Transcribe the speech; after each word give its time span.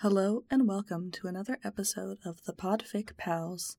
Hello 0.00 0.44
and 0.50 0.68
welcome 0.68 1.10
to 1.12 1.26
another 1.26 1.56
episode 1.64 2.18
of 2.22 2.42
the 2.44 2.52
Podfic 2.52 3.16
Pals. 3.16 3.78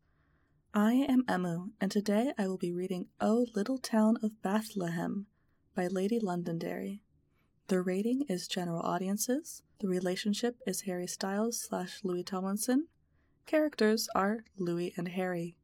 I 0.74 0.94
am 0.94 1.24
Emmu, 1.26 1.74
and 1.80 1.92
today 1.92 2.34
I 2.40 2.48
will 2.48 2.58
be 2.58 2.72
reading 2.72 3.06
O 3.22 3.46
Little 3.54 3.78
Town 3.78 4.18
of 4.24 4.42
Bethlehem 4.42 5.28
by 5.76 5.86
Lady 5.86 6.20
Londonderry. 6.20 7.04
The 7.68 7.84
rating 7.84 8.24
is 8.28 8.48
general 8.48 8.82
audiences. 8.82 9.62
The 9.78 9.88
relationship 9.88 10.56
is 10.66 10.82
Harry 10.82 11.06
Styles 11.06 11.62
slash 11.62 12.00
Louis 12.04 12.24
Tomlinson. 12.24 12.88
Characters 13.46 14.10
are 14.16 14.44
Louis 14.58 14.96
and 14.98 15.10
Harry. 15.10 15.56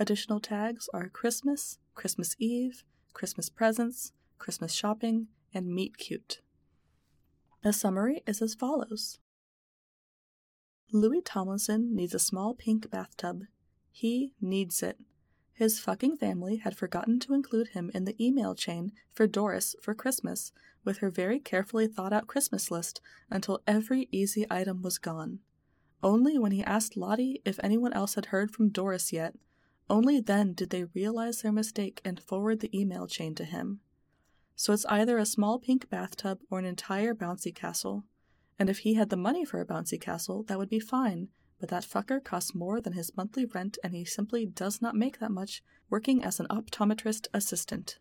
Additional 0.00 0.40
tags 0.40 0.88
are 0.92 1.10
Christmas, 1.10 1.78
Christmas 1.94 2.34
Eve, 2.40 2.82
Christmas 3.12 3.48
presents, 3.48 4.10
Christmas 4.40 4.72
shopping, 4.72 5.28
and 5.54 5.72
meet 5.72 5.96
cute. 5.96 6.40
The 7.62 7.72
summary 7.72 8.24
is 8.26 8.42
as 8.42 8.56
follows. 8.56 9.20
Louis 10.94 11.22
Tomlinson 11.22 11.96
needs 11.96 12.12
a 12.12 12.18
small 12.18 12.54
pink 12.54 12.90
bathtub. 12.90 13.44
He 13.90 14.34
needs 14.42 14.82
it. 14.82 14.98
His 15.54 15.80
fucking 15.80 16.18
family 16.18 16.56
had 16.56 16.76
forgotten 16.76 17.18
to 17.20 17.32
include 17.32 17.68
him 17.68 17.90
in 17.94 18.04
the 18.04 18.22
email 18.22 18.54
chain 18.54 18.92
for 19.14 19.26
Doris 19.26 19.74
for 19.80 19.94
Christmas 19.94 20.52
with 20.84 20.98
her 20.98 21.08
very 21.08 21.38
carefully 21.38 21.86
thought 21.86 22.12
out 22.12 22.26
Christmas 22.26 22.70
list 22.70 23.00
until 23.30 23.62
every 23.66 24.06
easy 24.12 24.46
item 24.50 24.82
was 24.82 24.98
gone. 24.98 25.38
Only 26.02 26.38
when 26.38 26.52
he 26.52 26.62
asked 26.62 26.96
Lottie 26.96 27.40
if 27.44 27.58
anyone 27.62 27.94
else 27.94 28.16
had 28.16 28.26
heard 28.26 28.50
from 28.50 28.68
Doris 28.68 29.14
yet, 29.14 29.34
only 29.88 30.20
then 30.20 30.52
did 30.52 30.68
they 30.68 30.84
realize 30.84 31.40
their 31.40 31.52
mistake 31.52 32.02
and 32.04 32.20
forward 32.20 32.60
the 32.60 32.78
email 32.78 33.06
chain 33.06 33.34
to 33.36 33.44
him. 33.44 33.80
So 34.56 34.74
it's 34.74 34.86
either 34.86 35.16
a 35.16 35.24
small 35.24 35.58
pink 35.58 35.88
bathtub 35.88 36.40
or 36.50 36.58
an 36.58 36.66
entire 36.66 37.14
bouncy 37.14 37.54
castle. 37.54 38.04
And 38.62 38.70
if 38.70 38.78
he 38.78 38.94
had 38.94 39.10
the 39.10 39.16
money 39.16 39.44
for 39.44 39.60
a 39.60 39.66
bouncy 39.66 40.00
castle, 40.00 40.44
that 40.44 40.56
would 40.56 40.68
be 40.68 40.78
fine, 40.78 41.30
but 41.58 41.68
that 41.70 41.82
fucker 41.82 42.22
costs 42.22 42.54
more 42.54 42.80
than 42.80 42.92
his 42.92 43.10
monthly 43.16 43.44
rent 43.44 43.76
and 43.82 43.92
he 43.92 44.04
simply 44.04 44.46
does 44.46 44.80
not 44.80 44.94
make 44.94 45.18
that 45.18 45.32
much 45.32 45.64
working 45.90 46.22
as 46.22 46.38
an 46.38 46.46
optometrist 46.46 47.26
assistant. 47.34 47.98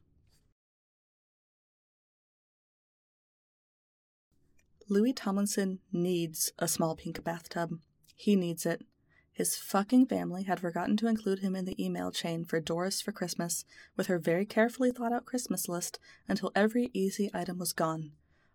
Louis 4.87 5.13
Tomlinson 5.13 5.79
needs 5.91 6.51
a 6.59 6.67
small 6.67 6.95
pink 6.95 7.23
bathtub. 7.23 7.79
He 8.15 8.35
needs 8.35 8.63
it. 8.63 8.85
His 9.31 9.55
fucking 9.55 10.05
family 10.05 10.43
had 10.43 10.59
forgotten 10.59 10.95
to 10.97 11.07
include 11.07 11.39
him 11.39 11.55
in 11.55 11.65
the 11.65 11.83
email 11.83 12.11
chain 12.11 12.45
for 12.45 12.59
Doris 12.59 13.01
for 13.01 13.11
Christmas 13.11 13.65
with 13.97 14.05
her 14.05 14.19
very 14.19 14.45
carefully 14.45 14.91
thought 14.91 15.11
out 15.11 15.25
Christmas 15.25 15.67
list 15.67 15.97
until 16.27 16.51
every 16.53 16.91
easy 16.93 17.31
item 17.33 17.57
was 17.57 17.73
gone. 17.73 18.11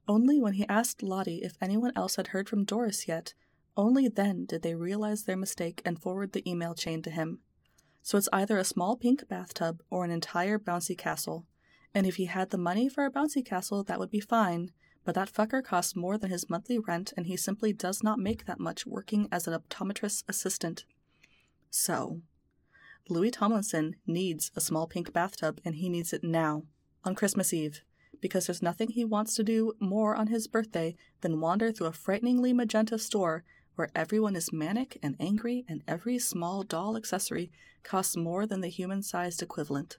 Only 0.09 0.41
when 0.41 0.55
he 0.55 0.69
asked 0.69 1.03
Lottie 1.03 1.43
if 1.43 1.57
anyone 1.61 1.93
else 1.97 2.17
had 2.17 2.29
heard 2.29 2.49
from 2.49 2.65
Doris 2.65 3.09
yet, 3.09 3.35
only 3.77 4.09
then 4.09 4.47
did 4.47 4.63
they 4.63 4.75
realize 4.75 5.25
their 5.25 5.37
mistake 5.37 5.83
and 5.85 6.01
forward 6.01 6.33
the 6.33 6.49
email 6.49 6.75
chain 6.75 7.03
to 7.03 7.11
him. 7.11 7.41
So 8.03 8.17
it's 8.17 8.29
either 8.33 8.57
a 8.57 8.65
small 8.65 8.97
pink 8.97 9.29
bathtub 9.29 9.83
or 9.91 10.05
an 10.05 10.11
entire 10.11 10.59
bouncy 10.59 10.97
castle. 10.97 11.45
And 11.93 12.07
if 12.07 12.17
he 12.17 12.27
had 12.27 12.51
the 12.51 12.59
money 12.59 12.89
for 12.89 13.05
a 13.05 13.11
bouncy 13.11 13.45
castle, 13.45 13.83
that 13.85 13.99
would 13.99 14.11
be 14.11 14.21
fine, 14.21 14.71
but 15.05 15.15
that 15.17 15.33
fucker 15.33 15.63
costs 15.63 15.97
more 15.97 16.17
than 16.17 16.31
his 16.31 16.49
monthly 16.49 16.79
rent 16.79 17.13
and 17.17 17.27
he 17.27 17.37
simply 17.37 17.73
does 17.73 18.03
not 18.03 18.19
make 18.19 18.47
that 18.47 18.61
much 18.61 18.87
working 18.87 19.29
as 19.33 19.49
an 19.49 19.59
optometrist 19.59 20.23
assistant. 20.29 20.85
So, 21.69 22.21
Louis 23.09 23.31
Tomlinson 23.31 23.97
needs 24.07 24.51
a 24.55 24.61
small 24.61 24.87
pink 24.87 25.13
bathtub 25.13 25.61
and 25.65 25.75
he 25.75 25.89
needs 25.89 26.13
it 26.13 26.23
now, 26.23 26.63
on 27.05 27.15
Christmas 27.15 27.53
Eve 27.53 27.83
because 28.21 28.47
there's 28.47 28.63
nothing 28.63 28.89
he 28.89 29.05
wants 29.05 29.35
to 29.35 29.45
do 29.45 29.73
more 29.81 30.15
on 30.15 30.29
his 30.29 30.47
birthday 30.47 30.97
than 31.21 31.41
wander 31.41 31.73
through 31.73 31.89
a 31.89 31.93
frighteningly 31.93 32.53
magenta 32.53 32.99
store 32.99 33.45
where 33.75 33.91
everyone 33.95 34.35
is 34.35 34.53
manic 34.53 34.99
and 35.03 35.17
angry 35.21 35.65
and 35.69 35.83
every 35.87 36.19
small 36.19 36.63
doll 36.63 36.97
accessory 36.97 37.51
costs 37.83 38.17
more 38.17 38.47
than 38.47 38.61
the 38.61 38.69
human 38.69 39.03
sized 39.03 39.43
equivalent. 39.43 39.99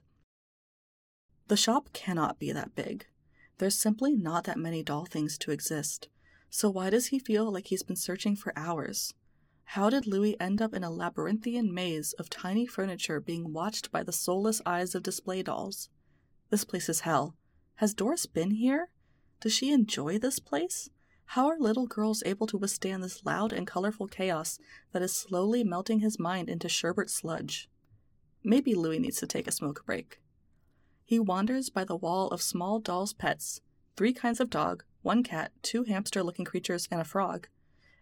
The 1.46 1.56
shop 1.56 1.92
cannot 1.92 2.38
be 2.38 2.52
that 2.52 2.74
big. 2.74 3.06
There's 3.58 3.78
simply 3.78 4.14
not 4.14 4.44
that 4.44 4.58
many 4.58 4.82
doll 4.82 5.06
things 5.06 5.38
to 5.38 5.50
exist. 5.50 6.08
So 6.50 6.70
why 6.70 6.90
does 6.90 7.06
he 7.06 7.18
feel 7.18 7.50
like 7.50 7.68
he's 7.68 7.82
been 7.82 7.96
searching 7.96 8.36
for 8.36 8.52
hours? 8.56 9.14
How 9.72 9.90
did 9.90 10.06
Louis 10.06 10.38
end 10.40 10.62
up 10.62 10.72
in 10.72 10.82
a 10.82 10.90
labyrinthian 10.90 11.74
maze 11.74 12.14
of 12.14 12.30
tiny 12.30 12.66
furniture 12.66 13.20
being 13.20 13.52
watched 13.52 13.92
by 13.92 14.02
the 14.02 14.12
soulless 14.12 14.62
eyes 14.64 14.94
of 14.94 15.02
display 15.02 15.42
dolls? 15.42 15.88
This 16.50 16.64
place 16.64 16.88
is 16.88 17.00
hell. 17.00 17.36
Has 17.78 17.94
Doris 17.94 18.26
been 18.26 18.52
here? 18.52 18.90
Does 19.40 19.52
she 19.52 19.72
enjoy 19.72 20.18
this 20.18 20.38
place? 20.38 20.90
How 21.26 21.46
are 21.46 21.58
little 21.58 21.86
girls 21.86 22.22
able 22.26 22.46
to 22.48 22.58
withstand 22.58 23.02
this 23.04 23.24
loud 23.24 23.52
and 23.52 23.66
colorful 23.66 24.08
chaos 24.08 24.58
that 24.92 25.02
is 25.02 25.12
slowly 25.12 25.62
melting 25.62 26.00
his 26.00 26.18
mind 26.18 26.48
into 26.48 26.68
sherbet 26.68 27.08
sludge? 27.08 27.68
Maybe 28.42 28.74
Louis 28.74 28.98
needs 28.98 29.18
to 29.20 29.26
take 29.26 29.46
a 29.46 29.52
smoke 29.52 29.86
break. 29.86 30.20
He 31.04 31.20
wanders 31.20 31.70
by 31.70 31.84
the 31.84 31.96
wall 31.96 32.28
of 32.28 32.42
small 32.42 32.80
dolls' 32.80 33.12
pets 33.12 33.60
three 33.96 34.12
kinds 34.12 34.40
of 34.40 34.50
dog, 34.50 34.84
one 35.02 35.22
cat, 35.22 35.52
two 35.62 35.84
hamster 35.84 36.22
looking 36.22 36.44
creatures, 36.44 36.88
and 36.90 37.00
a 37.00 37.04
frog 37.04 37.48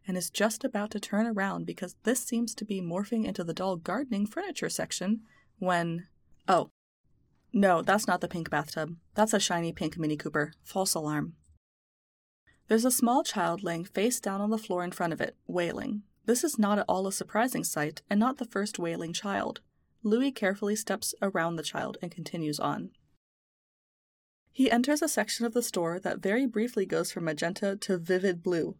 and 0.06 0.16
is 0.16 0.30
just 0.30 0.64
about 0.64 0.90
to 0.92 1.00
turn 1.00 1.26
around 1.26 1.66
because 1.66 1.96
this 2.04 2.20
seems 2.20 2.54
to 2.54 2.64
be 2.64 2.80
morphing 2.80 3.24
into 3.24 3.42
the 3.44 3.54
doll 3.54 3.76
gardening 3.76 4.26
furniture 4.26 4.70
section 4.70 5.20
when. 5.58 6.06
Oh, 6.48 6.70
no, 7.56 7.80
that's 7.80 8.06
not 8.06 8.20
the 8.20 8.28
pink 8.28 8.50
bathtub. 8.50 8.96
That's 9.14 9.32
a 9.32 9.40
shiny 9.40 9.72
pink 9.72 9.96
Mini 9.96 10.18
Cooper. 10.18 10.52
False 10.62 10.92
alarm. 10.92 11.32
There's 12.68 12.84
a 12.84 12.90
small 12.90 13.24
child 13.24 13.62
laying 13.62 13.86
face 13.86 14.20
down 14.20 14.42
on 14.42 14.50
the 14.50 14.58
floor 14.58 14.84
in 14.84 14.90
front 14.90 15.14
of 15.14 15.22
it, 15.22 15.36
wailing. 15.46 16.02
This 16.26 16.44
is 16.44 16.58
not 16.58 16.78
at 16.78 16.84
all 16.86 17.06
a 17.06 17.12
surprising 17.12 17.64
sight, 17.64 18.02
and 18.10 18.20
not 18.20 18.36
the 18.36 18.44
first 18.44 18.78
wailing 18.78 19.14
child. 19.14 19.62
Louis 20.02 20.32
carefully 20.32 20.76
steps 20.76 21.14
around 21.22 21.56
the 21.56 21.62
child 21.62 21.96
and 22.02 22.10
continues 22.10 22.60
on. 22.60 22.90
He 24.52 24.70
enters 24.70 25.00
a 25.00 25.08
section 25.08 25.46
of 25.46 25.54
the 25.54 25.62
store 25.62 25.98
that 26.00 26.18
very 26.18 26.44
briefly 26.44 26.84
goes 26.84 27.10
from 27.10 27.24
magenta 27.24 27.74
to 27.76 27.96
vivid 27.96 28.42
blue. 28.42 28.76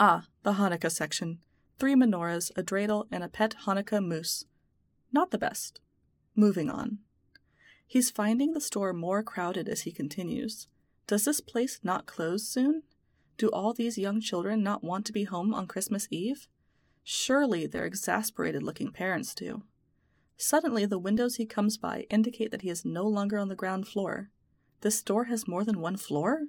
Ah, 0.00 0.24
the 0.42 0.54
Hanukkah 0.54 0.90
section. 0.90 1.38
Three 1.78 1.94
menorahs, 1.94 2.50
a 2.56 2.64
dreidel, 2.64 3.06
and 3.12 3.22
a 3.22 3.28
pet 3.28 3.54
Hanukkah 3.64 4.04
moose. 4.04 4.46
Not 5.12 5.30
the 5.30 5.38
best. 5.38 5.80
Moving 6.34 6.68
on. 6.68 6.98
He's 7.90 8.08
finding 8.08 8.52
the 8.52 8.60
store 8.60 8.92
more 8.92 9.20
crowded 9.24 9.68
as 9.68 9.80
he 9.80 9.90
continues. 9.90 10.68
Does 11.08 11.24
this 11.24 11.40
place 11.40 11.80
not 11.82 12.06
close 12.06 12.46
soon? 12.46 12.84
Do 13.36 13.48
all 13.48 13.74
these 13.74 13.98
young 13.98 14.20
children 14.20 14.62
not 14.62 14.84
want 14.84 15.04
to 15.06 15.12
be 15.12 15.24
home 15.24 15.52
on 15.52 15.66
Christmas 15.66 16.06
Eve? 16.08 16.46
Surely 17.02 17.66
their 17.66 17.84
exasperated 17.84 18.62
looking 18.62 18.92
parents 18.92 19.34
do. 19.34 19.64
Suddenly, 20.36 20.86
the 20.86 21.00
windows 21.00 21.34
he 21.34 21.46
comes 21.46 21.78
by 21.78 22.06
indicate 22.10 22.52
that 22.52 22.62
he 22.62 22.70
is 22.70 22.84
no 22.84 23.08
longer 23.08 23.38
on 23.38 23.48
the 23.48 23.56
ground 23.56 23.88
floor. 23.88 24.30
This 24.82 25.00
store 25.00 25.24
has 25.24 25.48
more 25.48 25.64
than 25.64 25.80
one 25.80 25.96
floor? 25.96 26.42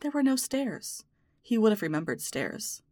There 0.00 0.10
were 0.10 0.24
no 0.24 0.34
stairs. 0.34 1.04
He 1.40 1.56
would 1.56 1.70
have 1.70 1.80
remembered 1.80 2.20
stairs. 2.20 2.82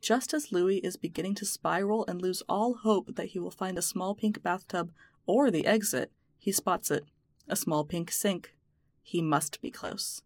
Just 0.00 0.32
as 0.32 0.52
Louis 0.52 0.78
is 0.78 0.96
beginning 0.96 1.34
to 1.34 1.44
spiral 1.44 2.06
and 2.06 2.22
lose 2.22 2.42
all 2.48 2.76
hope 2.76 3.16
that 3.16 3.32
he 3.32 3.38
will 3.38 3.50
find 3.50 3.76
a 3.76 3.82
small 3.82 4.14
pink 4.14 4.42
bathtub 4.42 4.90
or 5.26 5.50
the 5.50 5.66
exit, 5.66 6.12
he 6.40 6.50
spots 6.50 6.90
it 6.90 7.04
a 7.46 7.54
small 7.54 7.84
pink 7.84 8.10
sink. 8.10 8.54
He 9.02 9.20
must 9.20 9.60
be 9.60 9.70
close. 9.70 10.22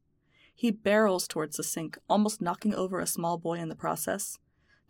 He 0.54 0.70
barrels 0.70 1.26
towards 1.26 1.56
the 1.56 1.64
sink, 1.64 1.98
almost 2.08 2.40
knocking 2.40 2.74
over 2.74 3.00
a 3.00 3.06
small 3.06 3.38
boy 3.38 3.54
in 3.54 3.68
the 3.68 3.74
process. 3.74 4.38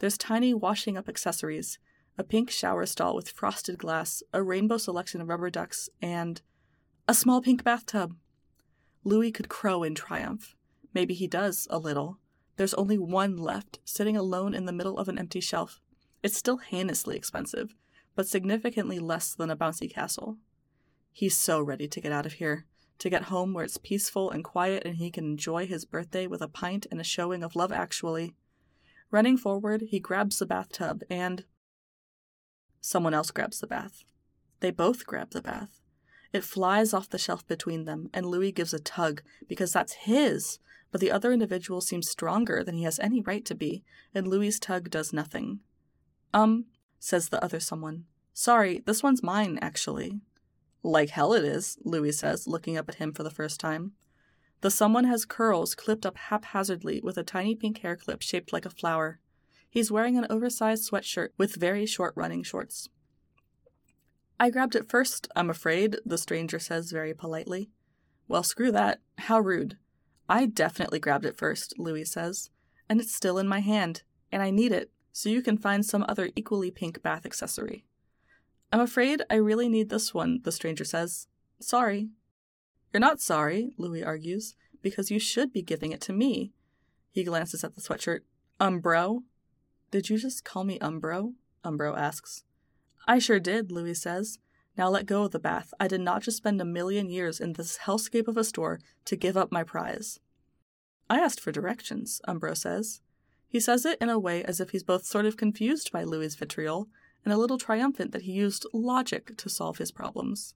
There's 0.00 0.18
tiny 0.18 0.52
washing 0.52 0.98
up 0.98 1.08
accessories, 1.08 1.78
a 2.18 2.24
pink 2.24 2.50
shower 2.50 2.84
stall 2.86 3.14
with 3.14 3.30
frosted 3.30 3.78
glass, 3.78 4.22
a 4.32 4.42
rainbow 4.42 4.76
selection 4.76 5.20
of 5.20 5.28
rubber 5.28 5.48
ducks, 5.48 5.88
and 6.02 6.42
a 7.08 7.14
small 7.14 7.40
pink 7.40 7.64
bathtub. 7.64 8.16
Louis 9.04 9.32
could 9.32 9.48
crow 9.48 9.82
in 9.82 9.94
triumph. 9.94 10.56
Maybe 10.92 11.14
he 11.14 11.26
does, 11.26 11.66
a 11.70 11.78
little. 11.78 12.18
There's 12.56 12.74
only 12.74 12.98
one 12.98 13.36
left, 13.36 13.78
sitting 13.84 14.16
alone 14.16 14.54
in 14.54 14.66
the 14.66 14.72
middle 14.72 14.98
of 14.98 15.08
an 15.08 15.18
empty 15.18 15.40
shelf. 15.40 15.80
It's 16.22 16.36
still 16.36 16.58
heinously 16.58 17.16
expensive, 17.16 17.74
but 18.14 18.28
significantly 18.28 18.98
less 18.98 19.34
than 19.34 19.50
a 19.50 19.56
bouncy 19.56 19.90
castle. 19.90 20.38
He's 21.16 21.36
so 21.36 21.60
ready 21.60 21.86
to 21.86 22.00
get 22.00 22.10
out 22.10 22.26
of 22.26 22.34
here, 22.34 22.66
to 22.98 23.08
get 23.08 23.24
home 23.24 23.54
where 23.54 23.64
it's 23.64 23.76
peaceful 23.76 24.32
and 24.32 24.42
quiet 24.42 24.82
and 24.84 24.96
he 24.96 25.12
can 25.12 25.24
enjoy 25.24 25.64
his 25.64 25.84
birthday 25.84 26.26
with 26.26 26.42
a 26.42 26.48
pint 26.48 26.88
and 26.90 27.00
a 27.00 27.04
showing 27.04 27.44
of 27.44 27.54
Love 27.54 27.70
Actually. 27.70 28.34
Running 29.12 29.36
forward, 29.36 29.84
he 29.90 30.00
grabs 30.00 30.40
the 30.40 30.44
bathtub 30.44 31.04
and. 31.08 31.44
Someone 32.80 33.14
else 33.14 33.30
grabs 33.30 33.60
the 33.60 33.68
bath. 33.68 34.02
They 34.58 34.72
both 34.72 35.06
grab 35.06 35.30
the 35.30 35.40
bath. 35.40 35.80
It 36.32 36.42
flies 36.42 36.92
off 36.92 37.08
the 37.08 37.16
shelf 37.16 37.46
between 37.46 37.84
them, 37.84 38.10
and 38.12 38.26
Louis 38.26 38.50
gives 38.50 38.74
a 38.74 38.80
tug 38.80 39.22
because 39.46 39.72
that's 39.72 39.92
his, 39.92 40.58
but 40.90 41.00
the 41.00 41.12
other 41.12 41.32
individual 41.32 41.80
seems 41.80 42.10
stronger 42.10 42.64
than 42.64 42.74
he 42.74 42.82
has 42.82 42.98
any 42.98 43.20
right 43.20 43.44
to 43.44 43.54
be, 43.54 43.84
and 44.12 44.26
Louis's 44.26 44.58
tug 44.58 44.90
does 44.90 45.12
nothing. 45.12 45.60
Um, 46.32 46.64
says 46.98 47.28
the 47.28 47.42
other 47.44 47.60
someone. 47.60 48.06
Sorry, 48.32 48.82
this 48.84 49.00
one's 49.00 49.22
mine, 49.22 49.60
actually. 49.62 50.18
Like 50.86 51.10
hell 51.10 51.32
it 51.32 51.44
is, 51.46 51.78
Louis 51.82 52.12
says, 52.12 52.46
looking 52.46 52.76
up 52.76 52.90
at 52.90 52.96
him 52.96 53.12
for 53.14 53.22
the 53.22 53.30
first 53.30 53.58
time. 53.58 53.92
The 54.60 54.70
someone 54.70 55.04
has 55.04 55.24
curls 55.24 55.74
clipped 55.74 56.04
up 56.04 56.18
haphazardly 56.18 57.00
with 57.02 57.16
a 57.16 57.24
tiny 57.24 57.54
pink 57.54 57.78
hair 57.78 57.96
clip 57.96 58.20
shaped 58.20 58.52
like 58.52 58.66
a 58.66 58.70
flower. 58.70 59.18
He's 59.70 59.90
wearing 59.90 60.18
an 60.18 60.26
oversized 60.28 60.90
sweatshirt 60.90 61.30
with 61.38 61.56
very 61.56 61.86
short 61.86 62.12
running 62.14 62.42
shorts. 62.42 62.90
I 64.38 64.50
grabbed 64.50 64.76
it 64.76 64.90
first, 64.90 65.26
I'm 65.34 65.48
afraid, 65.48 65.96
the 66.04 66.18
stranger 66.18 66.58
says 66.58 66.92
very 66.92 67.14
politely. 67.14 67.70
Well, 68.28 68.42
screw 68.42 68.70
that. 68.72 69.00
How 69.18 69.40
rude. 69.40 69.78
I 70.28 70.44
definitely 70.44 70.98
grabbed 70.98 71.24
it 71.24 71.38
first, 71.38 71.78
Louis 71.78 72.04
says, 72.04 72.50
and 72.90 73.00
it's 73.00 73.14
still 73.14 73.38
in 73.38 73.48
my 73.48 73.60
hand, 73.60 74.02
and 74.30 74.42
I 74.42 74.50
need 74.50 74.72
it, 74.72 74.90
so 75.12 75.30
you 75.30 75.40
can 75.40 75.56
find 75.56 75.84
some 75.84 76.04
other 76.08 76.28
equally 76.36 76.70
pink 76.70 77.02
bath 77.02 77.24
accessory. 77.24 77.86
I'm 78.74 78.80
afraid 78.80 79.22
I 79.30 79.36
really 79.36 79.68
need 79.68 79.88
this 79.88 80.12
one, 80.12 80.40
the 80.42 80.50
stranger 80.50 80.82
says. 80.82 81.28
Sorry. 81.60 82.08
You're 82.92 82.98
not 82.98 83.20
sorry, 83.20 83.72
Louis 83.78 84.02
argues, 84.02 84.56
because 84.82 85.12
you 85.12 85.20
should 85.20 85.52
be 85.52 85.62
giving 85.62 85.92
it 85.92 86.00
to 86.00 86.12
me. 86.12 86.50
He 87.12 87.22
glances 87.22 87.62
at 87.62 87.76
the 87.76 87.80
sweatshirt. 87.80 88.22
Umbro? 88.60 89.22
Did 89.92 90.10
you 90.10 90.18
just 90.18 90.44
call 90.44 90.64
me 90.64 90.80
Umbro? 90.80 91.34
Umbro 91.64 91.96
asks. 91.96 92.42
I 93.06 93.20
sure 93.20 93.38
did, 93.38 93.70
Louis 93.70 93.94
says. 93.94 94.40
Now 94.76 94.88
let 94.88 95.06
go 95.06 95.22
of 95.22 95.30
the 95.30 95.38
bath. 95.38 95.72
I 95.78 95.86
did 95.86 96.00
not 96.00 96.22
just 96.22 96.38
spend 96.38 96.60
a 96.60 96.64
million 96.64 97.08
years 97.08 97.38
in 97.38 97.52
this 97.52 97.78
hellscape 97.84 98.26
of 98.26 98.36
a 98.36 98.42
store 98.42 98.80
to 99.04 99.14
give 99.14 99.36
up 99.36 99.52
my 99.52 99.62
prize. 99.62 100.18
I 101.08 101.20
asked 101.20 101.38
for 101.38 101.52
directions, 101.52 102.20
Umbro 102.26 102.56
says. 102.56 103.02
He 103.46 103.60
says 103.60 103.86
it 103.86 103.98
in 104.00 104.08
a 104.08 104.18
way 104.18 104.42
as 104.42 104.58
if 104.58 104.70
he's 104.70 104.82
both 104.82 105.04
sort 105.04 105.26
of 105.26 105.36
confused 105.36 105.92
by 105.92 106.02
Louis's 106.02 106.34
vitriol 106.34 106.88
and 107.24 107.32
a 107.32 107.38
little 107.38 107.58
triumphant 107.58 108.12
that 108.12 108.22
he 108.22 108.32
used 108.32 108.66
logic 108.72 109.36
to 109.38 109.48
solve 109.48 109.78
his 109.78 109.90
problems. 109.90 110.54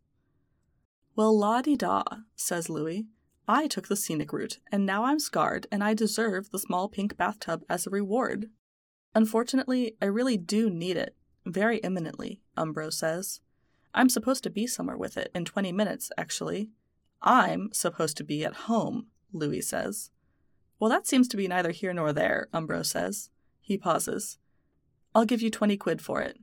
Well, 1.17 1.37
la 1.37 1.63
di 1.63 1.77
da, 1.77 2.03
says 2.37 2.69
Louis. 2.69 3.07
I 3.49 3.67
took 3.67 3.89
the 3.89 3.97
scenic 3.97 4.33
route, 4.33 4.59
and 4.71 4.85
now 4.85 5.05
I'm 5.05 5.19
scarred, 5.19 5.67
and 5.73 5.83
I 5.83 5.95
deserve 5.95 6.51
the 6.51 6.59
small 6.59 6.89
pink 6.89 7.17
bathtub 7.17 7.65
as 7.69 7.87
a 7.87 7.91
reward. 7.91 8.51
Unfortunately, 9.15 9.97
I 10.03 10.05
really 10.05 10.37
do 10.37 10.69
need 10.69 10.99
it, 10.99 11.17
very 11.47 11.79
imminently, 11.79 12.43
Umbro 12.57 12.93
says. 12.93 13.41
I'm 13.95 14.11
supposed 14.11 14.45
to 14.45 14.51
be 14.51 14.67
somewhere 14.67 14.99
with 14.99 15.17
it 15.17 15.31
in 15.35 15.47
20 15.47 15.73
minutes, 15.73 16.13
actually. 16.19 16.71
I'm 17.23 17.71
supposed 17.73 18.17
to 18.19 18.25
be 18.25 18.45
at 18.45 18.55
home, 18.55 19.07
Louis 19.33 19.63
says. 19.63 20.11
Well, 20.79 20.91
that 20.91 21.07
seems 21.07 21.27
to 21.29 21.37
be 21.37 21.49
neither 21.49 21.71
here 21.71 21.93
nor 21.93 22.13
there, 22.13 22.49
Umbro 22.53 22.85
says. 22.85 23.31
He 23.61 23.77
pauses. 23.77 24.39
I'll 25.15 25.25
give 25.25 25.43
you 25.43 25.51
20 25.51 25.77
quid 25.79 26.01
for 26.01 26.21
it. 26.21 26.39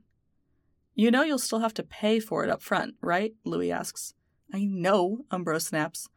You 0.98 1.10
know 1.10 1.22
you'll 1.22 1.38
still 1.38 1.58
have 1.58 1.74
to 1.74 1.82
pay 1.82 2.18
for 2.18 2.42
it 2.42 2.48
up 2.48 2.62
front, 2.62 2.94
right? 3.02 3.34
Louis 3.44 3.70
asks. 3.70 4.14
I 4.52 4.64
know, 4.64 5.26
Umbro 5.30 5.60
snaps. 5.60 6.08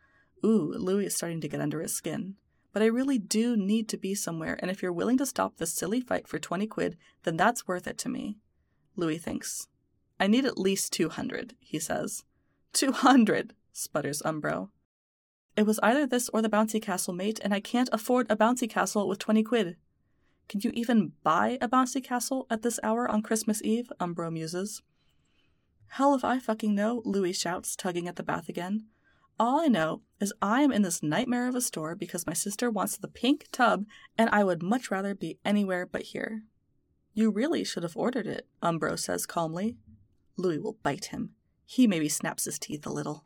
Ooh, 0.43 0.73
Louis 0.73 1.07
is 1.07 1.15
starting 1.15 1.41
to 1.41 1.49
get 1.49 1.59
under 1.59 1.81
his 1.81 1.93
skin. 1.93 2.35
But 2.71 2.81
I 2.81 2.85
really 2.85 3.17
do 3.17 3.57
need 3.57 3.89
to 3.89 3.97
be 3.97 4.15
somewhere, 4.15 4.57
and 4.61 4.71
if 4.71 4.81
you're 4.81 4.93
willing 4.93 5.17
to 5.17 5.25
stop 5.25 5.57
this 5.57 5.73
silly 5.73 5.99
fight 5.99 6.29
for 6.29 6.39
20 6.39 6.65
quid, 6.67 6.97
then 7.23 7.35
that's 7.35 7.67
worth 7.67 7.87
it 7.87 7.97
to 7.99 8.09
me. 8.09 8.37
Louis 8.95 9.17
thinks. 9.17 9.67
I 10.17 10.27
need 10.27 10.45
at 10.45 10.57
least 10.57 10.93
200, 10.93 11.55
he 11.59 11.77
says. 11.77 12.23
200, 12.71 13.53
sputters 13.73 14.21
Umbro. 14.21 14.69
It 15.57 15.65
was 15.65 15.79
either 15.83 16.07
this 16.07 16.29
or 16.29 16.41
the 16.41 16.49
bouncy 16.49 16.81
castle, 16.81 17.13
mate, 17.13 17.41
and 17.43 17.53
I 17.53 17.59
can't 17.59 17.89
afford 17.91 18.27
a 18.29 18.37
bouncy 18.37 18.69
castle 18.69 19.09
with 19.09 19.19
20 19.19 19.43
quid. 19.43 19.75
Can 20.49 20.61
you 20.63 20.71
even 20.73 21.13
buy 21.23 21.59
a 21.61 21.69
bouncy 21.69 22.03
castle 22.03 22.47
at 22.49 22.63
this 22.63 22.79
hour 22.81 23.07
on 23.07 23.21
Christmas 23.21 23.61
Eve? 23.63 23.91
Umbro 23.99 24.33
muses. 24.33 24.81
Hell 25.89 26.15
if 26.15 26.25
I 26.25 26.39
fucking 26.39 26.73
know, 26.73 27.03
Louis 27.05 27.33
shouts, 27.33 27.75
tugging 27.75 28.07
at 28.07 28.15
the 28.15 28.23
bath 28.23 28.49
again. 28.49 28.87
All 29.39 29.61
I 29.61 29.67
know 29.67 30.01
is 30.19 30.33
I 30.41 30.63
am 30.63 30.71
in 30.71 30.81
this 30.81 31.03
nightmare 31.03 31.47
of 31.47 31.53
a 31.55 31.61
store 31.61 31.95
because 31.95 32.25
my 32.25 32.33
sister 32.33 32.71
wants 32.71 32.97
the 32.97 33.07
pink 33.07 33.45
tub, 33.51 33.85
and 34.17 34.27
I 34.31 34.43
would 34.43 34.63
much 34.63 34.89
rather 34.89 35.13
be 35.13 35.37
anywhere 35.45 35.85
but 35.85 36.01
here. 36.01 36.41
You 37.13 37.29
really 37.29 37.63
should 37.63 37.83
have 37.83 37.95
ordered 37.95 38.25
it, 38.25 38.47
Umbro 38.61 38.97
says 38.97 39.27
calmly. 39.27 39.77
Louis 40.35 40.57
will 40.57 40.77
bite 40.81 41.05
him. 41.05 41.35
He 41.65 41.85
maybe 41.85 42.09
snaps 42.09 42.45
his 42.45 42.57
teeth 42.57 42.87
a 42.87 42.91
little. 42.91 43.25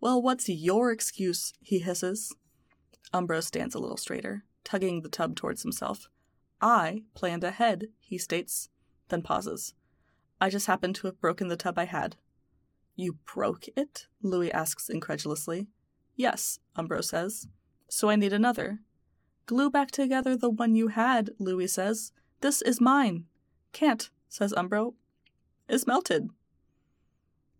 Well, 0.00 0.22
what's 0.22 0.48
your 0.48 0.90
excuse? 0.90 1.52
he 1.60 1.80
hisses. 1.80 2.34
Umbro 3.12 3.42
stands 3.42 3.74
a 3.74 3.78
little 3.78 3.98
straighter, 3.98 4.44
tugging 4.64 5.02
the 5.02 5.10
tub 5.10 5.36
towards 5.36 5.62
himself. 5.62 6.08
I 6.62 7.02
planned 7.14 7.42
ahead, 7.42 7.88
he 7.98 8.16
states, 8.16 8.68
then 9.08 9.20
pauses. 9.22 9.74
I 10.40 10.48
just 10.48 10.68
happened 10.68 10.94
to 10.96 11.08
have 11.08 11.20
broken 11.20 11.48
the 11.48 11.56
tub 11.56 11.78
I 11.78 11.84
had. 11.84 12.16
You 12.94 13.18
broke 13.34 13.66
it? 13.76 14.06
Louis 14.22 14.52
asks 14.52 14.88
incredulously. 14.88 15.66
Yes, 16.14 16.60
Umbro 16.76 17.02
says. 17.02 17.48
So 17.88 18.08
I 18.08 18.16
need 18.16 18.32
another. 18.32 18.80
Glue 19.46 19.70
back 19.70 19.90
together 19.90 20.36
the 20.36 20.50
one 20.50 20.74
you 20.74 20.88
had, 20.88 21.30
Louis 21.38 21.66
says. 21.66 22.12
This 22.40 22.62
is 22.62 22.80
mine. 22.80 23.24
Can't, 23.72 24.08
says 24.28 24.52
Umbro. 24.56 24.94
Is 25.68 25.86
melted. 25.86 26.28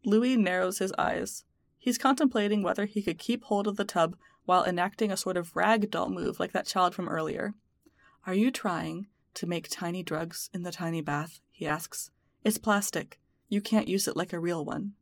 Louis 0.04 0.36
narrows 0.36 0.78
his 0.78 0.92
eyes. 0.98 1.44
He's 1.78 1.98
contemplating 1.98 2.62
whether 2.62 2.84
he 2.84 3.02
could 3.02 3.18
keep 3.18 3.44
hold 3.44 3.66
of 3.66 3.76
the 3.76 3.84
tub 3.84 4.16
while 4.44 4.64
enacting 4.64 5.10
a 5.10 5.16
sort 5.16 5.36
of 5.36 5.56
rag 5.56 5.90
doll 5.90 6.08
move 6.08 6.38
like 6.38 6.52
that 6.52 6.66
child 6.66 6.94
from 6.94 7.08
earlier. 7.08 7.54
Are 8.24 8.34
you 8.34 8.50
trying 8.50 9.08
to 9.34 9.46
make 9.46 9.68
tiny 9.68 10.02
drugs 10.02 10.48
in 10.54 10.62
the 10.62 10.70
tiny 10.70 11.00
bath? 11.00 11.40
he 11.50 11.66
asks. 11.66 12.10
It's 12.44 12.58
plastic. 12.58 13.18
You 13.48 13.60
can't 13.60 13.88
use 13.88 14.06
it 14.06 14.16
like 14.16 14.32
a 14.32 14.38
real 14.38 14.64
one. 14.64 14.92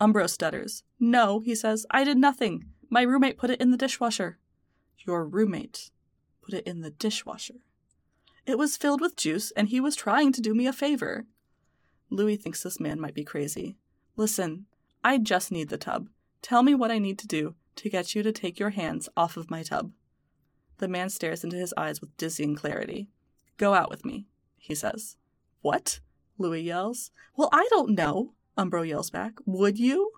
Umbro 0.00 0.28
stutters. 0.28 0.82
No, 0.98 1.40
he 1.40 1.54
says. 1.54 1.86
I 1.90 2.04
did 2.04 2.16
nothing. 2.16 2.64
My 2.88 3.02
roommate 3.02 3.38
put 3.38 3.50
it 3.50 3.60
in 3.60 3.70
the 3.70 3.76
dishwasher. 3.76 4.38
Your 4.98 5.26
roommate 5.26 5.90
put 6.42 6.54
it 6.54 6.66
in 6.66 6.80
the 6.80 6.90
dishwasher. 6.90 7.60
It 8.46 8.58
was 8.58 8.76
filled 8.76 9.00
with 9.00 9.16
juice, 9.16 9.52
and 9.52 9.68
he 9.68 9.78
was 9.78 9.94
trying 9.94 10.32
to 10.32 10.40
do 10.40 10.54
me 10.54 10.66
a 10.66 10.72
favor. 10.72 11.26
Louis 12.10 12.36
thinks 12.36 12.62
this 12.62 12.80
man 12.80 13.00
might 13.00 13.14
be 13.14 13.24
crazy. 13.24 13.76
Listen, 14.16 14.66
I 15.04 15.18
just 15.18 15.52
need 15.52 15.68
the 15.68 15.78
tub. 15.78 16.08
Tell 16.42 16.62
me 16.62 16.74
what 16.74 16.90
I 16.90 16.98
need 16.98 17.18
to 17.20 17.26
do 17.26 17.54
to 17.76 17.88
get 17.88 18.14
you 18.14 18.22
to 18.22 18.32
take 18.32 18.58
your 18.58 18.70
hands 18.70 19.08
off 19.16 19.36
of 19.36 19.50
my 19.50 19.62
tub. 19.62 19.92
The 20.78 20.88
man 20.88 21.10
stares 21.10 21.44
into 21.44 21.56
his 21.56 21.74
eyes 21.76 22.00
with 22.00 22.16
dizzying 22.16 22.56
clarity. 22.56 23.08
Go 23.56 23.74
out 23.74 23.90
with 23.90 24.04
me, 24.04 24.26
he 24.56 24.74
says. 24.74 25.16
What? 25.60 26.00
Louis 26.38 26.62
yells. 26.62 27.10
Well, 27.36 27.48
I 27.52 27.66
don't 27.70 27.90
know, 27.90 28.34
Umbro 28.58 28.86
yells 28.86 29.10
back. 29.10 29.34
Would 29.46 29.78
you? 29.78 30.12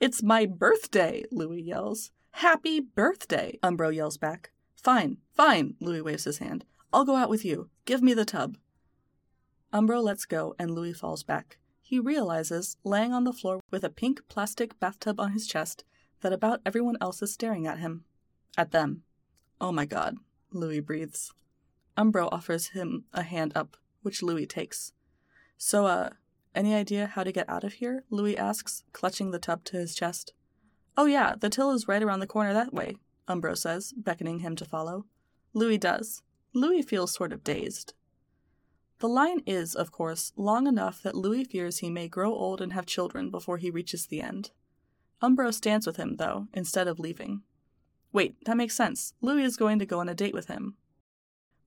It's 0.00 0.22
my 0.22 0.46
birthday, 0.46 1.24
Louis 1.30 1.62
yells. 1.62 2.10
Happy 2.32 2.80
birthday, 2.80 3.58
Umbro 3.62 3.94
yells 3.94 4.16
back. 4.16 4.50
Fine, 4.74 5.18
fine, 5.32 5.74
Louis 5.80 6.02
waves 6.02 6.24
his 6.24 6.38
hand. 6.38 6.64
I'll 6.92 7.04
go 7.04 7.16
out 7.16 7.30
with 7.30 7.44
you. 7.44 7.70
Give 7.84 8.02
me 8.02 8.14
the 8.14 8.24
tub. 8.24 8.58
Umbro 9.72 10.02
lets 10.02 10.26
go 10.26 10.54
and 10.58 10.70
Louis 10.70 10.92
falls 10.92 11.22
back. 11.22 11.58
He 11.80 11.98
realizes, 11.98 12.76
laying 12.84 13.12
on 13.12 13.24
the 13.24 13.32
floor 13.32 13.60
with 13.70 13.84
a 13.84 13.90
pink 13.90 14.22
plastic 14.28 14.78
bathtub 14.80 15.20
on 15.20 15.32
his 15.32 15.46
chest, 15.46 15.84
that 16.20 16.32
about 16.32 16.60
everyone 16.64 16.96
else 17.00 17.22
is 17.22 17.32
staring 17.32 17.66
at 17.66 17.78
him. 17.78 18.04
At 18.56 18.72
them. 18.72 19.02
Oh 19.62 19.70
my 19.70 19.86
god, 19.86 20.16
Louis 20.50 20.80
breathes. 20.80 21.32
Umbro 21.96 22.28
offers 22.32 22.70
him 22.70 23.04
a 23.12 23.22
hand 23.22 23.52
up, 23.54 23.76
which 24.02 24.20
Louis 24.20 24.44
takes. 24.44 24.92
So, 25.56 25.86
uh, 25.86 26.10
any 26.52 26.74
idea 26.74 27.06
how 27.06 27.22
to 27.22 27.30
get 27.30 27.48
out 27.48 27.62
of 27.62 27.74
here? 27.74 28.02
Louis 28.10 28.36
asks, 28.36 28.82
clutching 28.92 29.30
the 29.30 29.38
tub 29.38 29.62
to 29.66 29.76
his 29.76 29.94
chest. 29.94 30.32
Oh, 30.96 31.04
yeah, 31.04 31.36
the 31.38 31.48
till 31.48 31.70
is 31.70 31.86
right 31.86 32.02
around 32.02 32.18
the 32.18 32.26
corner 32.26 32.52
that 32.52 32.74
way, 32.74 32.96
Umbro 33.28 33.56
says, 33.56 33.94
beckoning 33.96 34.40
him 34.40 34.56
to 34.56 34.64
follow. 34.64 35.06
Louis 35.54 35.78
does. 35.78 36.22
Louis 36.52 36.82
feels 36.82 37.14
sort 37.14 37.32
of 37.32 37.44
dazed. 37.44 37.94
The 38.98 39.08
line 39.08 39.42
is, 39.46 39.76
of 39.76 39.92
course, 39.92 40.32
long 40.34 40.66
enough 40.66 41.00
that 41.04 41.14
Louis 41.14 41.44
fears 41.44 41.78
he 41.78 41.88
may 41.88 42.08
grow 42.08 42.34
old 42.34 42.60
and 42.60 42.72
have 42.72 42.84
children 42.84 43.30
before 43.30 43.58
he 43.58 43.70
reaches 43.70 44.06
the 44.06 44.22
end. 44.22 44.50
Umbro 45.22 45.54
stands 45.54 45.86
with 45.86 45.98
him, 45.98 46.16
though, 46.16 46.48
instead 46.52 46.88
of 46.88 46.98
leaving. 46.98 47.42
Wait, 48.12 48.36
that 48.44 48.56
makes 48.56 48.76
sense. 48.76 49.14
Louis 49.20 49.44
is 49.44 49.56
going 49.56 49.78
to 49.78 49.86
go 49.86 50.00
on 50.00 50.08
a 50.08 50.14
date 50.14 50.34
with 50.34 50.48
him. 50.48 50.76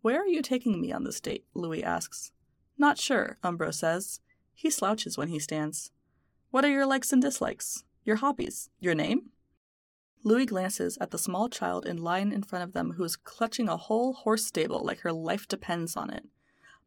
Where 0.02 0.22
are 0.22 0.28
you 0.28 0.42
taking 0.42 0.80
me 0.80 0.92
on 0.92 1.04
this 1.04 1.20
date? 1.20 1.46
Louis 1.54 1.84
asks. 1.84 2.32
Not 2.78 3.00
sure, 3.00 3.38
Umbro 3.44 3.74
says. 3.74 4.20
He 4.54 4.70
slouches 4.70 5.18
when 5.18 5.30
he 5.30 5.40
stands. 5.40 5.92
What 6.52 6.64
are 6.64 6.70
your 6.70 6.86
likes 6.86 7.12
and 7.12 7.22
dislikes? 7.22 7.84
Your 8.04 8.18
hobbies? 8.18 8.70
Your 8.80 8.94
name? 8.94 9.32
Louis 10.24 10.46
glances 10.46 10.98
at 11.02 11.12
the 11.12 11.18
small 11.18 11.50
child 11.50 11.86
in 11.86 11.98
line 11.98 12.32
in 12.32 12.44
front 12.44 12.64
of 12.64 12.74
them 12.74 12.94
who 12.94 13.04
is 13.04 13.16
clutching 13.16 13.68
a 13.68 13.78
whole 13.78 14.14
horse 14.14 14.46
stable 14.46 14.84
like 14.84 15.02
her 15.02 15.12
life 15.12 15.48
depends 15.48 15.96
on 15.96 16.10
it. 16.10 16.26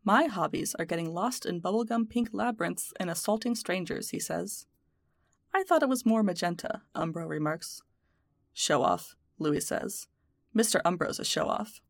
My 0.05 0.25
hobbies 0.25 0.75
are 0.77 0.85
getting 0.85 1.13
lost 1.13 1.45
in 1.45 1.61
bubblegum 1.61 2.09
pink 2.09 2.31
labyrinths 2.33 2.93
and 2.99 3.11
assaulting 3.11 3.55
strangers, 3.55 4.11
he 4.11 4.19
says. 4.19 4.67
I 5.55 5.65
thought 5.65 5.83
it 5.83 5.89
was 5.89 6.07
more 6.07 6.23
magenta, 6.23 6.83
Umbro 6.95 7.29
remarks. 7.29 7.83
Show 8.53 8.83
off. 8.83 9.17
Louis 9.39 9.61
says. 9.61 10.09
Mr. 10.57 10.81
Umbro's 10.83 11.19
a 11.19 11.25
show 11.25 11.47
off. 11.47 11.81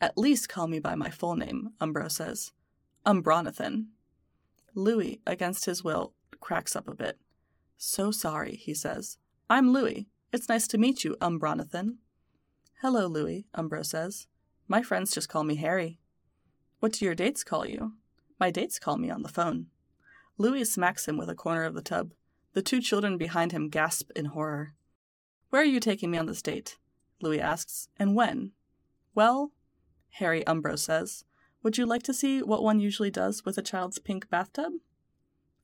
At 0.00 0.18
least 0.18 0.48
call 0.48 0.68
me 0.68 0.78
by 0.78 0.94
my 0.94 1.10
full 1.10 1.34
name, 1.34 1.70
Umbro 1.80 2.10
says. 2.10 2.52
Umbronathan. 3.04 3.86
Louis, 4.74 5.20
against 5.26 5.64
his 5.64 5.82
will, 5.82 6.12
cracks 6.40 6.76
up 6.76 6.88
a 6.88 6.94
bit. 6.94 7.18
So 7.76 8.10
sorry, 8.10 8.54
he 8.54 8.74
says. 8.74 9.18
I'm 9.50 9.72
Louis. 9.72 10.08
It's 10.32 10.48
nice 10.48 10.68
to 10.68 10.78
meet 10.78 11.04
you, 11.04 11.16
Umbronathan. 11.20 11.96
Hello, 12.82 13.06
Louis, 13.06 13.46
Umbro 13.56 13.84
says. 13.84 14.28
My 14.68 14.82
friends 14.82 15.12
just 15.12 15.28
call 15.28 15.42
me 15.42 15.56
Harry. 15.56 15.98
What 16.80 16.92
do 16.92 17.04
your 17.04 17.14
dates 17.14 17.42
call 17.42 17.66
you? 17.66 17.94
My 18.38 18.50
dates 18.50 18.78
call 18.78 18.98
me 18.98 19.10
on 19.10 19.22
the 19.22 19.28
phone. 19.28 19.66
Louis 20.36 20.64
smacks 20.64 21.08
him 21.08 21.16
with 21.16 21.28
a 21.28 21.34
corner 21.34 21.64
of 21.64 21.74
the 21.74 21.82
tub. 21.82 22.12
The 22.52 22.62
two 22.62 22.80
children 22.80 23.18
behind 23.18 23.50
him 23.52 23.68
gasp 23.68 24.10
in 24.14 24.26
horror. 24.26 24.74
Where 25.50 25.62
are 25.62 25.64
you 25.64 25.80
taking 25.80 26.10
me 26.10 26.18
on 26.18 26.26
this 26.26 26.42
date? 26.42 26.76
Louis 27.20 27.40
asks. 27.40 27.88
And 27.98 28.14
when? 28.14 28.52
Well, 29.14 29.52
Harry 30.10 30.42
Umbro 30.44 30.78
says, 30.78 31.24
would 31.62 31.76
you 31.76 31.86
like 31.86 32.02
to 32.04 32.14
see 32.14 32.42
what 32.42 32.62
one 32.62 32.80
usually 32.80 33.10
does 33.10 33.44
with 33.44 33.58
a 33.58 33.62
child's 33.62 33.98
pink 33.98 34.30
bathtub? 34.30 34.74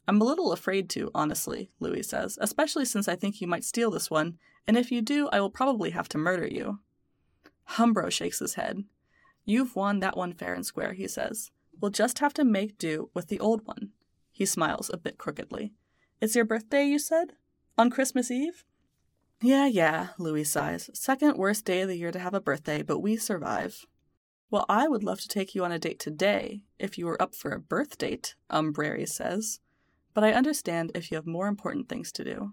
I'm 0.06 0.20
a 0.20 0.25
little 0.25 0.52
afraid 0.52 0.90
to, 0.90 1.11
honestly, 1.14 1.70
Louis 1.80 2.02
says, 2.02 2.37
especially 2.40 2.84
since 2.84 3.08
I 3.08 3.16
think 3.16 3.40
you 3.40 3.46
might 3.46 3.64
steal 3.64 3.90
this 3.90 4.11
one, 4.11 4.38
and 4.66 4.76
if 4.76 4.90
you 4.90 5.00
do, 5.00 5.28
I 5.32 5.40
will 5.40 5.50
probably 5.50 5.90
have 5.90 6.08
to 6.11 6.18
murder 6.18 6.46
you. 6.46 6.80
Umbro 7.76 8.11
shakes 8.11 8.40
his 8.40 8.54
head. 8.54 8.84
You've 9.44 9.76
won 9.76 10.00
that 10.00 10.16
one 10.16 10.32
fair 10.32 10.54
and 10.54 10.66
square, 10.66 10.92
he 10.92 11.08
says. 11.08 11.50
We'll 11.80 11.90
just 11.90 12.18
have 12.18 12.34
to 12.34 12.44
make 12.44 12.76
do 12.76 13.11
with 13.14 13.28
the 13.28 13.40
old 13.40 13.66
one. 13.66 13.90
He 14.30 14.44
smiles 14.44 14.90
a 14.92 14.99
bit 14.99 15.16
crookedly. 15.16 15.73
It's 16.20 16.34
your 16.34 16.44
birthday, 16.44 16.84
you 16.84 16.99
said? 16.99 17.34
On 17.78 17.90
Christmas 17.90 18.30
Eve? 18.30 18.64
Yeah, 19.40 19.66
yeah, 19.66 20.08
Louis 20.18 20.44
sighs. 20.44 20.90
Second 20.94 21.36
worst 21.36 21.64
day 21.64 21.82
of 21.82 21.88
the 21.88 21.96
year 21.96 22.12
to 22.12 22.18
have 22.18 22.34
a 22.34 22.40
birthday, 22.40 22.82
but 22.82 23.00
we 23.00 23.16
survive. 23.16 23.84
Well, 24.50 24.64
I 24.68 24.88
would 24.88 25.02
love 25.02 25.20
to 25.20 25.28
take 25.28 25.54
you 25.54 25.64
on 25.64 25.72
a 25.72 25.78
date 25.78 25.98
today, 25.98 26.62
if 26.78 26.96
you 26.96 27.06
were 27.06 27.20
up 27.20 27.34
for 27.34 27.50
a 27.50 27.60
birth 27.60 27.98
date, 27.98 28.36
Umbrary 28.50 29.06
says. 29.06 29.60
But 30.14 30.24
I 30.24 30.32
understand 30.32 30.92
if 30.94 31.10
you 31.10 31.16
have 31.16 31.26
more 31.26 31.48
important 31.48 31.88
things 31.88 32.12
to 32.12 32.24
do. 32.24 32.52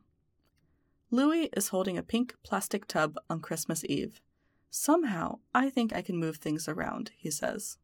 Louis 1.12 1.50
is 1.56 1.70
holding 1.70 1.98
a 1.98 2.04
pink 2.04 2.36
plastic 2.44 2.88
tub 2.88 3.18
on 3.30 3.42
Christmas 3.42 3.86
Eve. 3.86 4.20
Somehow, 4.70 5.40
I 5.54 5.70
think 5.70 5.94
I 5.94 6.02
can 6.02 6.18
move 6.18 6.38
things 6.38 6.68
around, 6.68 7.12
he 7.18 7.30
says. 7.30 7.78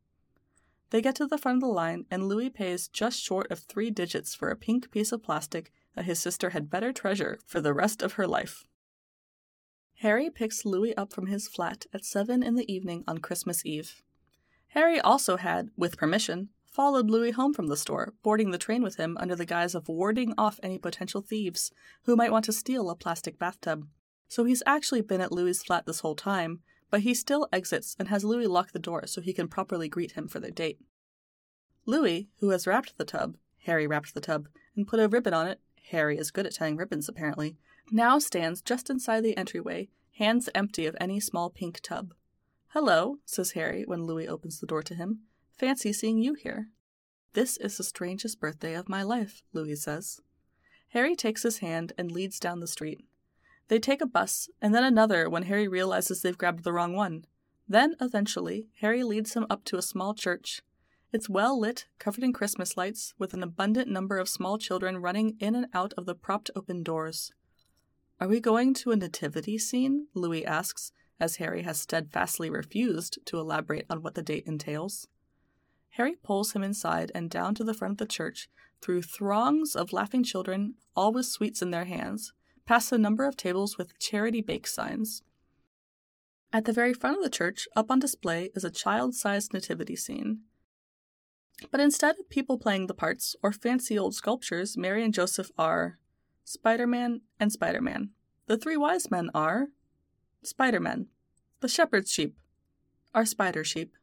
They 0.89 1.01
get 1.01 1.15
to 1.15 1.27
the 1.27 1.37
front 1.37 1.57
of 1.57 1.61
the 1.61 1.67
line, 1.67 2.05
and 2.09 2.27
Louis 2.27 2.49
pays 2.49 2.87
just 2.87 3.21
short 3.21 3.51
of 3.51 3.59
three 3.59 3.91
digits 3.91 4.33
for 4.33 4.49
a 4.49 4.55
pink 4.55 4.89
piece 4.89 5.11
of 5.11 5.21
plastic 5.21 5.71
that 5.95 6.05
his 6.05 6.19
sister 6.19 6.51
had 6.51 6.69
better 6.69 6.93
treasure 6.93 7.37
for 7.45 7.59
the 7.59 7.73
rest 7.73 8.01
of 8.01 8.13
her 8.13 8.25
life. 8.25 8.65
Harry 10.01 10.29
picks 10.29 10.63
Louis 10.63 10.95
up 10.95 11.11
from 11.11 11.25
his 11.25 11.47
flat 11.47 11.87
at 11.91 12.05
seven 12.05 12.43
in 12.43 12.55
the 12.55 12.71
evening 12.71 13.03
on 13.07 13.17
Christmas 13.17 13.65
Eve. 13.65 14.03
Harry 14.69 14.99
also 14.99 15.37
had, 15.37 15.69
with 15.75 15.97
permission, 15.97 16.49
followed 16.65 17.09
Louis 17.09 17.31
home 17.31 17.51
from 17.51 17.65
the 17.65 17.75
store, 17.75 18.13
boarding 18.21 18.51
the 18.51 18.59
train 18.59 18.83
with 18.83 18.97
him 18.97 19.17
under 19.19 19.35
the 19.35 19.45
guise 19.45 19.73
of 19.73 19.89
warding 19.89 20.35
off 20.37 20.59
any 20.61 20.77
potential 20.77 21.21
thieves 21.21 21.71
who 22.03 22.15
might 22.15 22.31
want 22.31 22.45
to 22.45 22.53
steal 22.53 22.91
a 22.91 22.95
plastic 22.95 23.39
bathtub. 23.39 23.87
So 24.27 24.43
he's 24.43 24.61
actually 24.67 25.01
been 25.01 25.19
at 25.19 25.31
Louis's 25.31 25.63
flat 25.63 25.87
this 25.87 26.01
whole 26.01 26.15
time, 26.15 26.59
but 26.91 27.01
he 27.01 27.15
still 27.15 27.49
exits 27.51 27.95
and 27.97 28.09
has 28.09 28.23
Louis 28.23 28.45
lock 28.45 28.73
the 28.73 28.79
door 28.79 29.07
so 29.07 29.19
he 29.19 29.33
can 29.33 29.47
properly 29.47 29.89
greet 29.89 30.11
him 30.11 30.27
for 30.27 30.39
their 30.39 30.51
date. 30.51 30.77
Louis, 31.87 32.29
who 32.39 32.51
has 32.51 32.67
wrapped 32.67 32.99
the 32.99 33.05
tub, 33.05 33.35
Harry 33.63 33.87
wrapped 33.87 34.13
the 34.13 34.21
tub, 34.21 34.47
and 34.75 34.87
put 34.87 34.99
a 34.99 35.07
ribbon 35.07 35.33
on 35.33 35.47
it, 35.47 35.59
Harry 35.89 36.19
is 36.19 36.29
good 36.29 36.45
at 36.45 36.53
tying 36.53 36.77
ribbons 36.77 37.09
apparently, 37.09 37.57
now 37.91 38.19
stands 38.19 38.61
just 38.61 38.89
inside 38.89 39.21
the 39.21 39.37
entryway, 39.37 39.89
hands 40.17 40.49
empty 40.55 40.85
of 40.85 40.97
any 40.99 41.19
small 41.19 41.49
pink 41.49 41.79
tub. 41.81 42.13
Hello, 42.69 43.17
says 43.25 43.51
Harry 43.51 43.83
when 43.85 44.05
Louis 44.05 44.27
opens 44.27 44.59
the 44.59 44.67
door 44.67 44.83
to 44.83 44.95
him. 44.95 45.21
Fancy 45.57 45.93
seeing 45.93 46.19
you 46.19 46.33
here. 46.33 46.69
This 47.33 47.57
is 47.57 47.77
the 47.77 47.83
strangest 47.83 48.39
birthday 48.39 48.73
of 48.73 48.89
my 48.89 49.03
life, 49.03 49.43
Louis 49.53 49.75
says. 49.75 50.21
Harry 50.89 51.15
takes 51.15 51.43
his 51.43 51.59
hand 51.59 51.93
and 51.97 52.11
leads 52.11 52.39
down 52.39 52.59
the 52.59 52.67
street. 52.67 53.05
They 53.67 53.79
take 53.79 54.01
a 54.01 54.07
bus, 54.07 54.49
and 54.61 54.73
then 54.73 54.83
another 54.83 55.29
when 55.29 55.43
Harry 55.43 55.67
realizes 55.67 56.21
they've 56.21 56.37
grabbed 56.37 56.63
the 56.63 56.73
wrong 56.73 56.95
one. 56.95 57.25
Then, 57.67 57.95
eventually, 57.99 58.67
Harry 58.79 59.03
leads 59.03 59.33
him 59.33 59.45
up 59.49 59.65
to 59.65 59.77
a 59.77 59.81
small 59.81 60.13
church. 60.13 60.61
It's 61.11 61.29
well 61.29 61.59
lit, 61.59 61.85
covered 61.99 62.23
in 62.23 62.33
Christmas 62.33 62.77
lights, 62.77 63.13
with 63.17 63.33
an 63.33 63.43
abundant 63.43 63.89
number 63.89 64.17
of 64.17 64.29
small 64.29 64.57
children 64.57 64.99
running 64.99 65.35
in 65.39 65.55
and 65.55 65.67
out 65.73 65.93
of 65.97 66.05
the 66.05 66.15
propped 66.15 66.49
open 66.55 66.83
doors. 66.83 67.33
Are 68.19 68.27
we 68.27 68.39
going 68.39 68.73
to 68.75 68.91
a 68.91 68.95
nativity 68.95 69.59
scene? 69.59 70.07
Louis 70.15 70.43
asks, 70.43 70.91
as 71.19 71.35
Harry 71.35 71.61
has 71.61 71.79
steadfastly 71.79 72.49
refused 72.49 73.19
to 73.25 73.37
elaborate 73.37 73.85
on 73.91 74.01
what 74.01 74.15
the 74.15 74.23
date 74.23 74.45
entails. 74.47 75.07
Harry 75.91 76.15
pulls 76.15 76.53
him 76.53 76.63
inside 76.63 77.11
and 77.13 77.29
down 77.29 77.53
to 77.55 77.63
the 77.63 77.75
front 77.75 77.93
of 77.93 77.97
the 77.97 78.05
church, 78.07 78.49
through 78.81 79.03
throngs 79.03 79.75
of 79.75 79.93
laughing 79.93 80.23
children, 80.23 80.75
all 80.95 81.11
with 81.11 81.25
sweets 81.27 81.61
in 81.61 81.71
their 81.71 81.85
hands, 81.85 82.33
past 82.65 82.91
a 82.91 82.97
number 82.97 83.25
of 83.25 83.37
tables 83.37 83.77
with 83.77 83.97
charity 83.99 84.41
bake 84.41 84.67
signs. 84.67 85.21
At 86.51 86.65
the 86.65 86.73
very 86.73 86.93
front 86.93 87.17
of 87.17 87.23
the 87.23 87.29
church, 87.29 87.67
up 87.75 87.91
on 87.91 87.99
display, 87.99 88.49
is 88.55 88.63
a 88.63 88.71
child 88.71 89.13
sized 89.13 89.53
nativity 89.53 89.95
scene. 89.95 90.41
But 91.71 91.81
instead 91.81 92.19
of 92.19 92.29
people 92.29 92.57
playing 92.57 92.87
the 92.87 92.93
parts 92.93 93.35
or 93.43 93.51
fancy 93.51 93.97
old 93.97 94.15
sculptures, 94.15 94.77
Mary 94.77 95.03
and 95.03 95.13
Joseph 95.13 95.51
are 95.57 95.97
Spider 96.49 96.87
Man, 96.87 97.19
and 97.41 97.51
Spider 97.51 97.81
Man. 97.81 98.11
The 98.45 98.55
three 98.55 98.77
wise 98.77 99.11
men 99.11 99.29
are 99.35 99.67
Spider 100.41 100.79
Men. 100.79 101.07
The 101.59 101.67
shepherd's 101.67 102.09
sheep 102.09 102.37
are 103.13 103.25
spider 103.25 103.65
sheep. 103.65 103.97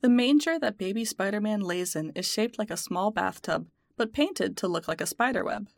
The 0.00 0.08
manger 0.08 0.60
that 0.60 0.78
baby 0.78 1.04
Spider 1.04 1.40
Man 1.40 1.58
lays 1.58 1.96
in 1.96 2.12
is 2.14 2.24
shaped 2.24 2.56
like 2.56 2.70
a 2.70 2.76
small 2.76 3.10
bathtub, 3.10 3.66
but 3.96 4.12
painted 4.12 4.56
to 4.58 4.68
look 4.68 4.86
like 4.86 5.00
a 5.00 5.06
spider 5.06 5.44
web. 5.44 5.68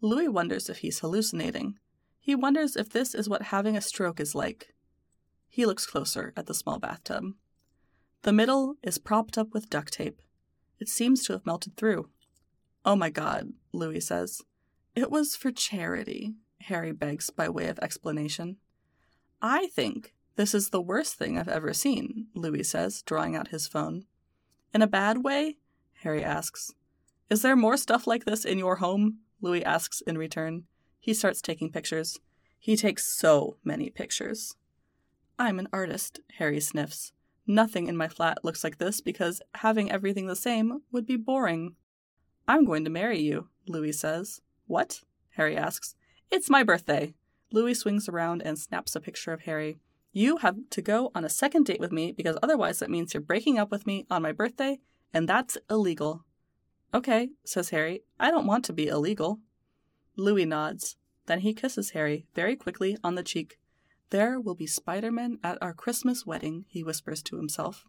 Louis 0.00 0.26
wonders 0.26 0.68
if 0.68 0.78
he's 0.78 0.98
hallucinating. 0.98 1.78
He 2.18 2.34
wonders 2.34 2.74
if 2.74 2.90
this 2.90 3.14
is 3.14 3.28
what 3.28 3.42
having 3.42 3.76
a 3.76 3.80
stroke 3.80 4.18
is 4.18 4.34
like. 4.34 4.74
He 5.48 5.64
looks 5.64 5.86
closer 5.86 6.32
at 6.36 6.46
the 6.46 6.54
small 6.54 6.80
bathtub. 6.80 7.34
The 8.22 8.32
middle 8.32 8.74
is 8.82 8.98
propped 8.98 9.38
up 9.38 9.54
with 9.54 9.70
duct 9.70 9.92
tape. 9.92 10.20
It 10.80 10.88
seems 10.88 11.22
to 11.26 11.32
have 11.34 11.46
melted 11.46 11.76
through. 11.76 12.08
Oh 12.84 12.96
my 12.96 13.10
god, 13.10 13.52
Louis 13.72 14.00
says. 14.00 14.42
It 14.98 15.12
was 15.12 15.36
for 15.36 15.52
charity, 15.52 16.34
Harry 16.62 16.90
begs 16.90 17.30
by 17.30 17.48
way 17.48 17.68
of 17.68 17.78
explanation. 17.78 18.56
I 19.40 19.68
think 19.68 20.12
this 20.34 20.56
is 20.56 20.70
the 20.70 20.80
worst 20.80 21.14
thing 21.14 21.38
I've 21.38 21.46
ever 21.46 21.72
seen, 21.72 22.26
Louis 22.34 22.64
says, 22.64 23.02
drawing 23.02 23.36
out 23.36 23.54
his 23.54 23.68
phone. 23.68 24.06
In 24.74 24.82
a 24.82 24.88
bad 24.88 25.22
way? 25.22 25.58
Harry 26.02 26.24
asks. 26.24 26.72
Is 27.30 27.42
there 27.42 27.54
more 27.54 27.76
stuff 27.76 28.08
like 28.08 28.24
this 28.24 28.44
in 28.44 28.58
your 28.58 28.76
home? 28.76 29.18
Louis 29.40 29.64
asks 29.64 30.00
in 30.00 30.18
return. 30.18 30.64
He 30.98 31.14
starts 31.14 31.40
taking 31.40 31.70
pictures. 31.70 32.18
He 32.58 32.74
takes 32.74 33.06
so 33.06 33.56
many 33.62 33.90
pictures. 33.90 34.56
I'm 35.38 35.60
an 35.60 35.68
artist, 35.72 36.18
Harry 36.38 36.58
sniffs. 36.58 37.12
Nothing 37.46 37.86
in 37.86 37.96
my 37.96 38.08
flat 38.08 38.44
looks 38.44 38.64
like 38.64 38.78
this 38.78 39.00
because 39.00 39.42
having 39.54 39.92
everything 39.92 40.26
the 40.26 40.34
same 40.34 40.80
would 40.90 41.06
be 41.06 41.16
boring. 41.16 41.76
I'm 42.48 42.64
going 42.64 42.82
to 42.82 42.90
marry 42.90 43.20
you, 43.20 43.46
Louis 43.68 43.92
says. 43.92 44.40
What? 44.68 45.00
Harry 45.30 45.56
asks. 45.56 45.96
It's 46.30 46.48
my 46.48 46.62
birthday. 46.62 47.14
Louis 47.50 47.74
swings 47.74 48.08
around 48.08 48.42
and 48.42 48.58
snaps 48.58 48.94
a 48.94 49.00
picture 49.00 49.32
of 49.32 49.40
Harry. 49.42 49.78
You 50.12 50.36
have 50.38 50.56
to 50.70 50.82
go 50.82 51.10
on 51.14 51.24
a 51.24 51.30
second 51.30 51.66
date 51.66 51.80
with 51.80 51.90
me 51.90 52.12
because 52.12 52.36
otherwise 52.42 52.78
that 52.78 52.90
means 52.90 53.14
you're 53.14 53.20
breaking 53.20 53.58
up 53.58 53.70
with 53.70 53.86
me 53.86 54.06
on 54.10 54.22
my 54.22 54.32
birthday, 54.32 54.78
and 55.12 55.28
that's 55.28 55.58
illegal. 55.70 56.24
Okay, 56.92 57.30
says 57.44 57.70
Harry. 57.70 58.02
I 58.20 58.30
don't 58.30 58.46
want 58.46 58.64
to 58.66 58.72
be 58.72 58.88
illegal. 58.88 59.40
Louis 60.16 60.44
nods. 60.44 60.96
Then 61.26 61.40
he 61.40 61.54
kisses 61.54 61.90
Harry 61.90 62.26
very 62.34 62.56
quickly 62.56 62.96
on 63.02 63.14
the 63.14 63.22
cheek. 63.22 63.58
There 64.10 64.40
will 64.40 64.54
be 64.54 64.66
Spider-Men 64.66 65.38
at 65.44 65.58
our 65.62 65.74
Christmas 65.74 66.24
wedding, 66.24 66.64
he 66.68 66.82
whispers 66.82 67.22
to 67.24 67.36
himself. 67.36 67.84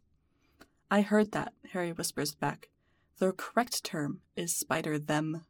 I 0.92 1.02
heard 1.02 1.32
that, 1.32 1.54
Harry 1.72 1.92
whispers 1.92 2.36
back. 2.36 2.70
The 3.18 3.32
correct 3.32 3.84
term 3.84 4.22
is 4.36 4.56
Spider 4.56 4.98
Them. 5.00 5.46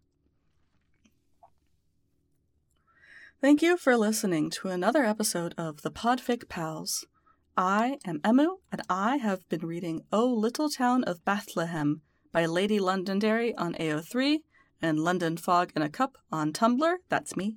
Thank 3.42 3.62
you 3.62 3.78
for 3.78 3.96
listening 3.96 4.50
to 4.50 4.68
another 4.68 5.06
episode 5.06 5.56
of 5.58 5.82
the 5.82 5.90
Podfic 5.90 6.50
Pals. 6.50 7.08
I 7.56 7.98
am 8.06 8.20
Emmu, 8.20 8.58
and 8.70 8.82
I 8.90 9.16
have 9.16 9.48
been 9.48 9.66
reading 9.66 10.02
O 10.12 10.26
Little 10.26 10.70
Town 10.70 11.06
of 11.06 11.24
Bethlehem 11.24 12.02
by 12.34 12.46
Lady 12.46 12.82
Londonderry 12.82 13.56
on 13.56 13.76
AO3 13.76 14.40
and 14.82 15.00
London 15.00 15.38
Fog 15.38 15.72
in 15.74 15.82
a 15.82 15.88
Cup 15.88 16.18
on 16.30 16.52
Tumblr. 16.52 16.98
That's 17.08 17.38
me. 17.38 17.56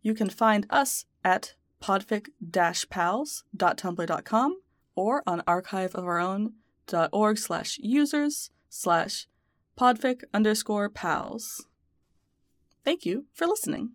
You 0.00 0.14
can 0.14 0.30
find 0.30 0.66
us 0.70 1.04
at 1.22 1.56
podfic-pals.tumblr.com 1.82 4.60
or 4.94 5.22
on 5.26 5.42
archiveofourown.org 5.42 7.38
slash 7.38 7.78
users 7.82 8.50
slash 8.70 9.28
podfic 9.78 10.22
underscore 10.32 10.88
pals. 10.88 11.66
Thank 12.82 13.04
you 13.04 13.26
for 13.34 13.46
listening. 13.46 13.90